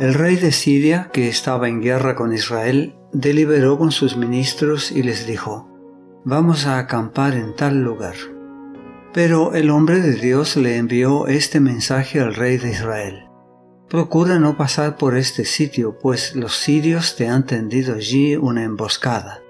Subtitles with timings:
[0.00, 5.02] El rey de Siria, que estaba en guerra con Israel, deliberó con sus ministros y
[5.02, 5.68] les dijo,
[6.24, 8.14] Vamos a acampar en tal lugar.
[9.12, 13.24] Pero el hombre de Dios le envió este mensaje al rey de Israel.
[13.88, 19.40] Procura no pasar por este sitio, pues los sirios te han tendido allí una emboscada.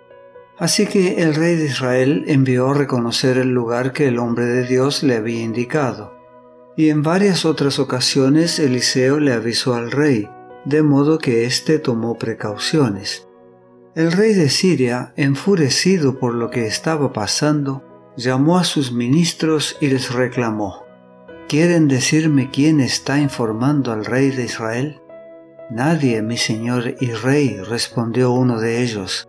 [0.56, 4.66] Así que el rey de Israel envió a reconocer el lugar que el hombre de
[4.66, 6.16] Dios le había indicado.
[6.74, 10.28] Y en varias otras ocasiones Eliseo le avisó al rey,
[10.64, 13.26] de modo que éste tomó precauciones.
[13.94, 17.82] El rey de Siria, enfurecido por lo que estaba pasando,
[18.16, 20.84] llamó a sus ministros y les reclamó,
[21.48, 25.00] ¿Quieren decirme quién está informando al rey de Israel?
[25.70, 29.28] Nadie, mi señor y rey, respondió uno de ellos.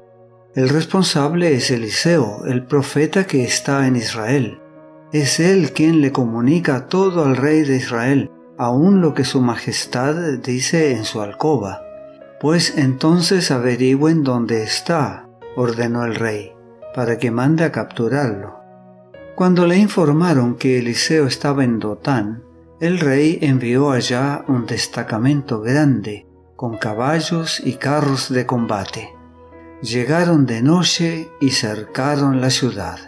[0.53, 4.59] El responsable es Eliseo, el profeta que está en Israel.
[5.13, 8.29] Es él quien le comunica todo al rey de Israel,
[8.59, 11.81] aun lo que su majestad dice en su alcoba.
[12.41, 16.51] Pues entonces averigüen dónde está, ordenó el rey,
[16.93, 18.59] para que mande a capturarlo.
[19.35, 22.43] Cuando le informaron que Eliseo estaba en Dotán,
[22.81, 29.09] el rey envió allá un destacamento grande, con caballos y carros de combate.
[29.81, 32.99] Llegaron de noche y cercaron la ciudad.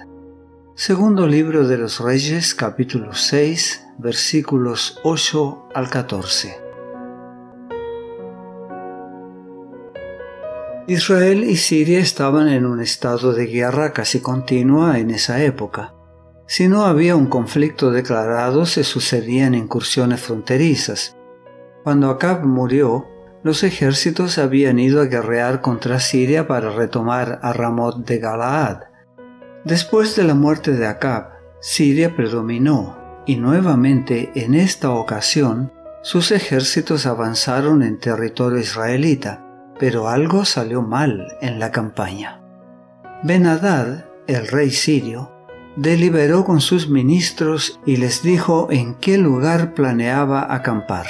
[0.75, 6.57] Segundo libro de los Reyes, capítulo 6, versículos 8 al 14.
[10.87, 15.93] Israel y Siria estaban en un estado de guerra casi continua en esa época.
[16.47, 21.15] Si no había un conflicto declarado, se sucedían incursiones fronterizas.
[21.83, 23.07] Cuando Acab murió,
[23.43, 28.79] los ejércitos habían ido a guerrear contra Siria para retomar a Ramot de Galaad.
[29.63, 35.71] Después de la muerte de Acab, Siria predominó y nuevamente en esta ocasión
[36.03, 39.45] sus ejércitos avanzaron en territorio israelita,
[39.79, 42.41] pero algo salió mal en la campaña.
[43.23, 45.31] Ben-Hadad, el rey sirio,
[45.75, 51.05] deliberó con sus ministros y les dijo en qué lugar planeaba acampar.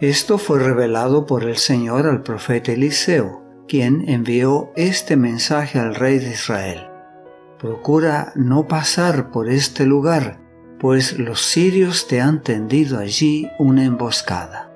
[0.00, 6.18] Esto fue revelado por el Señor al profeta Eliseo, quien envió este mensaje al rey
[6.18, 6.88] de Israel.
[7.58, 10.43] Procura no pasar por este lugar,
[10.84, 14.70] pues los sirios te han tendido allí una emboscada.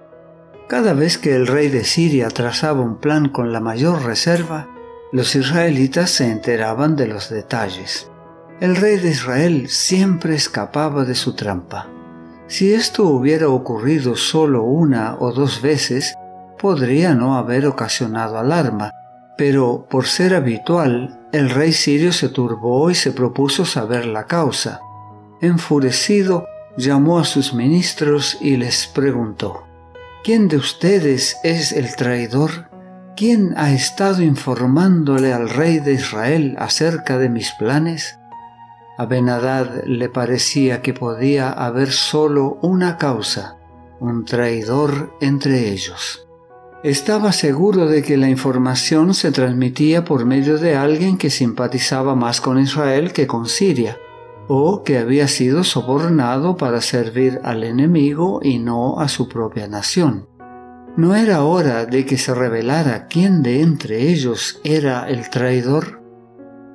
[0.67, 4.71] Cada vez que el rey de Siria trazaba un plan con la mayor reserva,
[5.13, 8.11] los israelitas se enteraban de los detalles.
[8.59, 11.89] El rey de Israel siempre escapaba de su trampa.
[12.47, 16.15] Si esto hubiera ocurrido solo una o dos veces,
[16.59, 18.93] podría no haber ocasionado alarma,
[19.37, 24.81] pero por ser habitual, el rey sirio se turbó y se propuso saber la causa.
[25.41, 29.65] Enfurecido, llamó a sus ministros y les preguntó,
[30.25, 32.69] ¿Quién de ustedes es el traidor?
[33.17, 38.19] ¿Quién ha estado informándole al rey de Israel acerca de mis planes?
[38.97, 43.57] A Benadad le parecía que podía haber solo una causa,
[44.01, 46.27] un traidor entre ellos.
[46.83, 52.41] Estaba seguro de que la información se transmitía por medio de alguien que simpatizaba más
[52.41, 53.99] con Israel que con Siria,
[54.49, 60.27] o que había sido sobornado para servir al enemigo y no a su propia nación.
[60.97, 66.03] ¿No era hora de que se revelara quién de entre ellos era el traidor?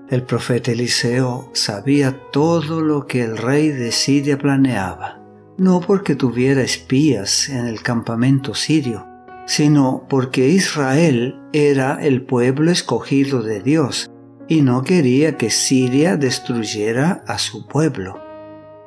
[0.08, 5.20] El profeta Eliseo sabía todo lo que el rey de Siria planeaba,
[5.58, 9.08] no porque tuviera espías en el campamento sirio,
[9.48, 14.10] sino porque Israel era el pueblo escogido de Dios
[14.54, 18.22] y no quería que Siria destruyera a su pueblo.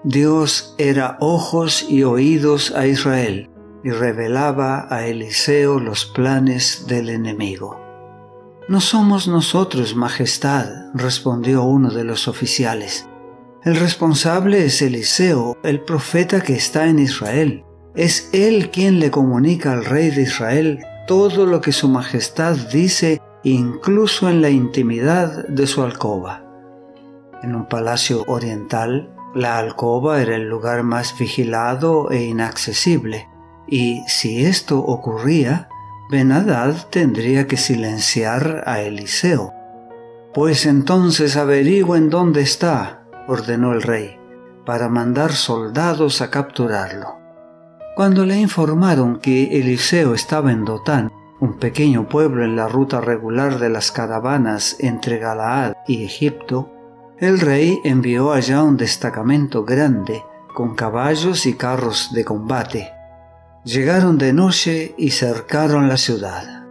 [0.05, 3.51] Dios era ojos y oídos a Israel
[3.83, 7.81] y revelaba a Eliseo los planes del enemigo.
[8.69, 13.09] No somos nosotros, Majestad, respondió uno de los oficiales.
[13.65, 17.65] El responsable es Eliseo, el profeta que está en Israel.
[17.97, 23.21] Es él quien le comunica al rey de Israel todo lo que su Majestad dice,
[23.53, 26.43] incluso en la intimidad de su alcoba.
[27.45, 33.29] En un palacio oriental, la alcoba era el lugar más vigilado e inaccesible,
[33.69, 35.69] y si esto ocurría,
[36.11, 39.53] Benadad tendría que silenciar a Eliseo.
[40.35, 44.19] Pues entonces averigüen dónde está, ordenó el rey,
[44.65, 47.19] para mandar soldados a capturarlo.
[47.95, 53.59] Cuando le informaron que Eliseo estaba en Dotán, un pequeño pueblo en la ruta regular
[53.59, 56.73] de las caravanas entre Galaad y Egipto,
[57.19, 60.23] el rey envió allá un destacamento grande,
[60.55, 62.97] con caballos y carros de combate
[63.67, 66.69] Llegaron de noche y cercaron la ciudad.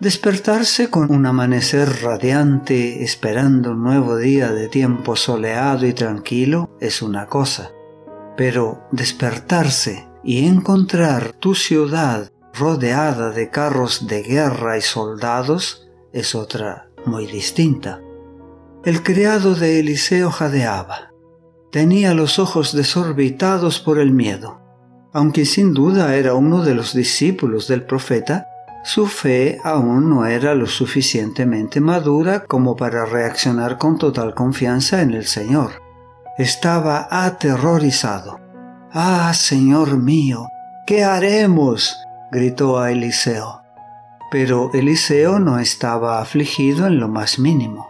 [0.00, 7.00] Despertarse con un amanecer radiante esperando un nuevo día de tiempo soleado y tranquilo es
[7.00, 7.70] una cosa,
[8.36, 16.88] pero despertarse y encontrar tu ciudad rodeada de carros de guerra y soldados es otra
[17.06, 18.00] muy distinta.
[18.84, 21.12] El criado de Eliseo jadeaba.
[21.70, 24.60] Tenía los ojos desorbitados por el miedo.
[25.12, 28.46] Aunque sin duda era uno de los discípulos del profeta,
[28.82, 35.12] su fe aún no era lo suficientemente madura como para reaccionar con total confianza en
[35.12, 35.72] el Señor.
[36.38, 38.40] Estaba aterrorizado.
[38.92, 40.48] Ah, Señor mío,
[40.86, 41.96] ¿qué haremos?
[42.30, 43.62] Gritó a Eliseo.
[44.30, 47.88] Pero Eliseo no estaba afligido en lo más mínimo.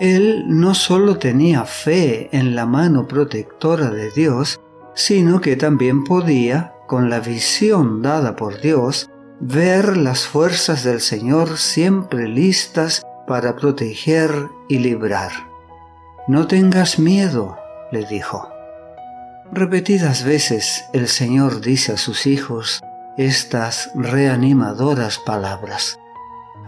[0.00, 4.60] Él no solo tenía fe en la mano protectora de Dios,
[4.94, 9.10] sino que también podía, con la visión dada por Dios,
[9.40, 14.30] ver las fuerzas del Señor siempre listas para proteger
[14.68, 15.32] y librar.
[16.28, 17.58] No tengas miedo,
[17.92, 18.48] le dijo.
[19.52, 22.82] Repetidas veces el Señor dice a sus hijos
[23.18, 25.98] estas reanimadoras palabras.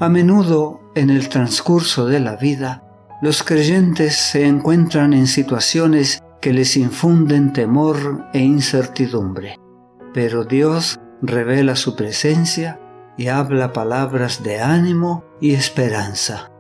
[0.01, 2.83] A menudo en el transcurso de la vida,
[3.23, 9.57] los creyentes se encuentran en situaciones que les infunden temor e incertidumbre.
[10.13, 12.81] Pero Dios revela su presencia
[13.17, 16.51] y habla palabras de ánimo y esperanza.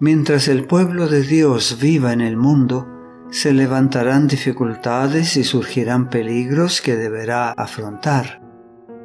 [0.00, 2.88] Mientras el pueblo de Dios viva en el mundo,
[3.30, 8.41] se levantarán dificultades y surgirán peligros que deberá afrontar.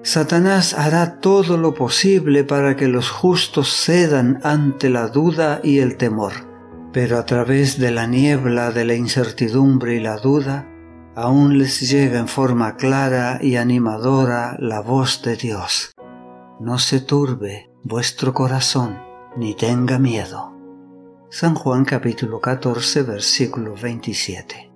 [0.08, 5.98] Satanás hará todo lo posible para que los justos cedan ante la duda y el
[5.98, 6.48] temor
[6.98, 10.68] pero a través de la niebla de la incertidumbre y la duda,
[11.16, 15.92] aún les llega en forma clara y animadora la voz de Dios.
[16.60, 18.98] No se turbe vuestro corazón,
[19.36, 20.56] ni tenga miedo.
[21.30, 24.67] San Juan capítulo 14 versículo 27.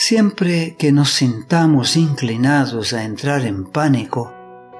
[0.00, 4.32] Siempre que nos sintamos inclinados a entrar en pánico,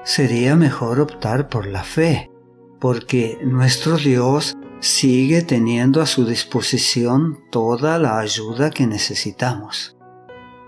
[0.05, 2.31] sería mejor optar por la fe,
[2.79, 9.97] porque nuestro Dios sigue teniendo a su disposición toda la ayuda que necesitamos.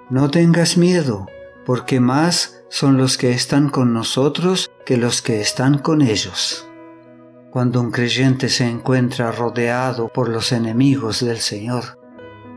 [0.09, 1.27] No tengas miedo,
[1.65, 6.67] porque más son los que están con nosotros que los que están con ellos.
[7.51, 12.00] Cuando un creyente se encuentra rodeado por los enemigos del Señor,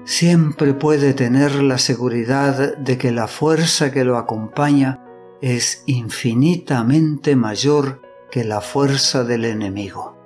[0.05, 5.01] siempre puede tener la seguridad de que la fuerza que lo acompaña
[5.41, 10.17] es infinitamente mayor que la fuerza del enemigo.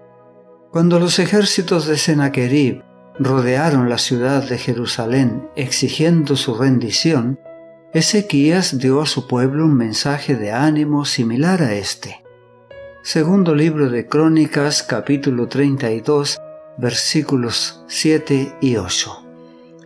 [0.70, 2.82] Cuando los ejércitos de Sennacherib
[3.18, 7.38] rodearon la ciudad de Jerusalén exigiendo su rendición,
[7.92, 12.22] Ezequías dio a su pueblo un mensaje de ánimo similar a este.
[13.02, 16.38] Segundo libro de Crónicas capítulo 32
[16.76, 19.27] versículos 7 y 8.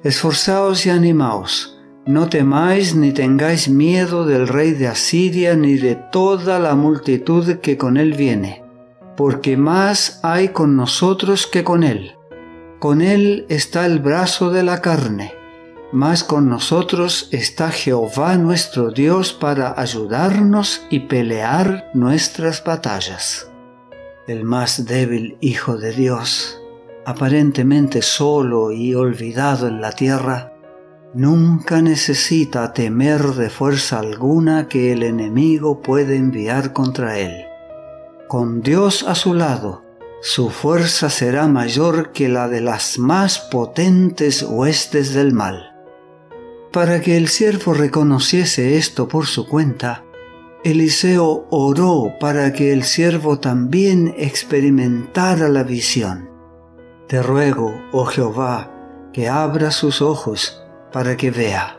[0.04, 6.58] Esforzaos y animaos, no temáis ni tengáis miedo del rey de Asiria ni de toda
[6.58, 8.62] la multitud que con él viene
[9.16, 12.16] porque más hay con nosotros que con Él.
[12.78, 15.34] Con Él está el brazo de la carne,
[15.92, 23.50] más con nosotros está Jehová nuestro Dios para ayudarnos y pelear nuestras batallas.
[24.26, 26.60] El más débil Hijo de Dios,
[27.04, 30.52] aparentemente solo y olvidado en la tierra,
[31.14, 37.46] nunca necesita temer de fuerza alguna que el enemigo puede enviar contra él
[38.32, 39.84] con Dios a su lado,
[40.22, 45.74] su fuerza será mayor que la de las más potentes huestes del mal.
[46.72, 50.06] Para que el siervo reconociese esto por su cuenta,
[50.64, 56.30] Eliseo oró para que el siervo también experimentara la visión.
[57.12, 58.70] Te ruego, oh Jehová,
[59.12, 61.78] que abra sus ojos para que vea.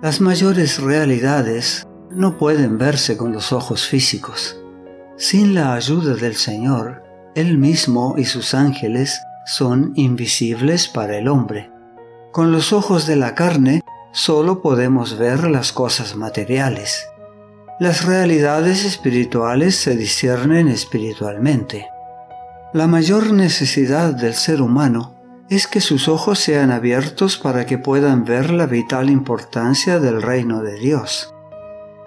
[0.00, 4.62] Las mayores realidades no pueden verse con los ojos físicos
[5.16, 7.02] sin la ayuda del Señor,
[7.34, 11.72] Él mismo y sus ángeles son invisibles para el hombre.
[12.30, 13.80] Con los ojos de la carne
[14.12, 17.08] solo podemos ver las cosas materiales.
[17.80, 21.88] Las realidades espirituales se disciernen espiritualmente.
[22.74, 25.14] La mayor necesidad del ser humano
[25.50, 30.62] es que sus ojos sean abiertos para que puedan ver la vital importancia del reino
[30.62, 31.34] de Dios.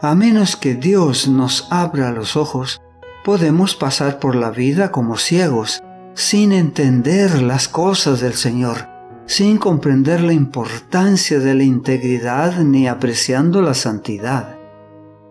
[0.02, 2.82] A menos que Dios nos abra los ojos,
[3.24, 5.84] podemos pasar por la vida como ciegos,
[6.16, 8.88] sin entender las cosas del Señor,
[9.28, 14.58] sin comprender la importancia de la integridad ni apreciando la santidad.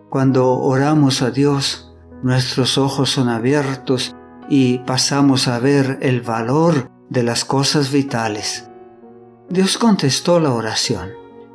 [0.09, 4.15] Cuando oramos a Dios, nuestros ojos son abiertos
[4.49, 8.69] y pasamos a ver el valor de las cosas vitales.
[9.49, 11.09] Dios contestó la oración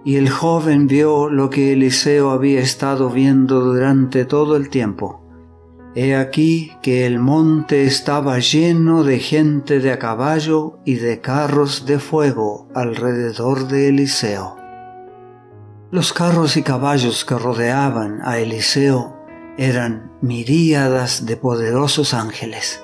[0.05, 5.21] y el joven vio lo que Eliseo había estado viendo durante todo el tiempo.
[5.95, 11.85] He aquí que el monte estaba lleno de gente de a caballo y de carros
[11.85, 14.57] de fuego alrededor de Eliseo.
[15.91, 19.20] Los carros y caballos que rodeaban a Eliseo
[19.61, 22.83] eran miríadas de poderosos ángeles.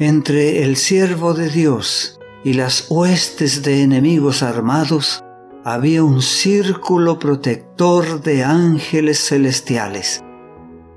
[0.00, 5.22] Entre el siervo de Dios y las huestes de enemigos armados
[5.64, 10.24] había un círculo protector de ángeles celestiales.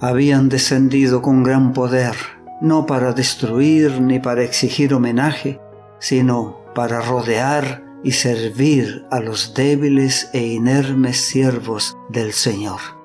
[0.01, 2.15] Habían descendido con gran poder,
[2.59, 5.61] no para destruir ni para exigir homenaje,
[5.99, 13.04] sino para rodear y servir a los débiles e inermes siervos del Señor.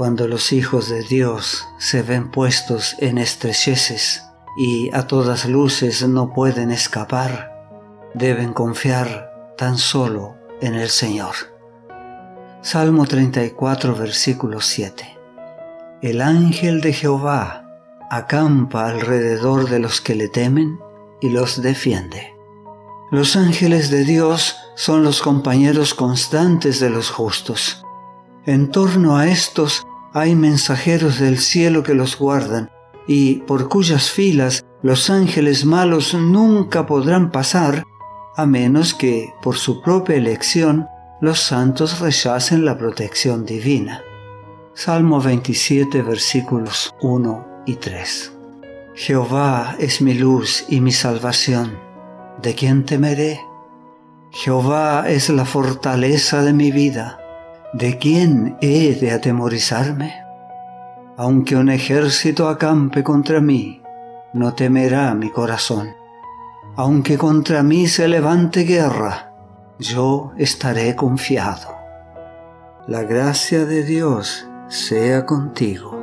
[0.00, 4.24] Cuando los hijos de Dios se ven puestos en estrecheces
[4.56, 7.52] y a todas luces no pueden escapar,
[8.14, 11.34] deben confiar tan solo en el Señor.
[12.62, 15.18] Salmo 34, versículo 7.
[16.00, 17.66] El ángel de Jehová
[18.10, 20.80] acampa alrededor de los que le temen
[21.20, 22.34] y los defiende.
[23.10, 27.84] Los ángeles de Dios son los compañeros constantes de los justos.
[28.46, 32.70] En torno a estos hay mensajeros del cielo que los guardan
[33.06, 37.84] y por cuyas filas los ángeles malos nunca podrán pasar
[38.36, 40.86] a menos que, por su propia elección,
[41.20, 44.02] los santos rechacen la protección divina.
[44.72, 48.32] Salmo 27 versículos 1 y 3.
[48.94, 51.90] Jehová es mi luz y mi salvación
[52.42, 53.40] ¿de quién temeré?
[54.30, 57.19] Jehová es la fortaleza de mi vida,
[57.72, 60.14] ¿de quién he de atemorizarme?
[61.16, 63.82] Aunque un ejército acampe contra mí,
[64.32, 65.90] no temerá mi corazón.
[66.76, 69.32] Aunque contra mí se levante guerra,
[69.78, 71.76] yo estaré confiado.
[72.86, 75.99] La gracia de Dios sea contigo.